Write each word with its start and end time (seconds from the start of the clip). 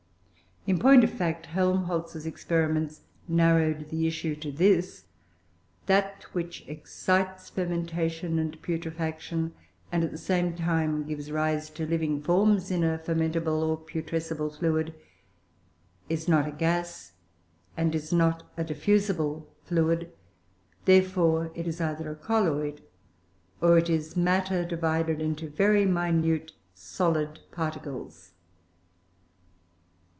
In 0.67 0.77
point 0.77 1.03
of 1.03 1.09
fact, 1.09 1.47
Helmholtz's 1.47 2.27
experiments 2.27 3.01
narrowed 3.27 3.89
the 3.89 4.05
issue 4.05 4.35
to 4.35 4.51
this: 4.51 5.05
that 5.87 6.21
which 6.33 6.63
excites 6.67 7.49
fermentation 7.49 8.37
and 8.37 8.61
putrefaction, 8.61 9.53
and 9.91 10.03
at 10.03 10.11
the 10.11 10.19
same 10.19 10.53
time 10.55 11.03
gives 11.07 11.31
rise 11.31 11.71
to 11.71 11.87
living 11.87 12.21
forms 12.21 12.69
in 12.69 12.83
a 12.83 12.99
fermentable 12.99 13.63
or 13.63 13.75
putrescible 13.75 14.51
fluid, 14.55 14.93
is 16.09 16.27
not 16.27 16.47
a 16.47 16.51
gas 16.51 17.13
and 17.75 17.95
is 17.95 18.13
not 18.13 18.43
a 18.55 18.63
diffusible 18.63 19.51
fluid; 19.63 20.11
therefore 20.85 21.49
it 21.55 21.67
is 21.67 21.81
either 21.81 22.11
a 22.11 22.15
colloid, 22.15 22.83
or 23.61 23.79
it 23.79 23.89
is 23.89 24.15
matter 24.15 24.63
divided 24.63 25.19
into 25.21 25.49
very 25.49 25.87
minute 25.87 26.51
solid 26.75 27.39
particles. 27.51 28.33